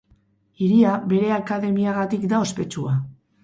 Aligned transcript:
Hiria 0.61 0.93
bere 1.11 1.31
Akademiagatik 1.37 2.29
da 2.35 2.43
ospetsua. 2.49 2.99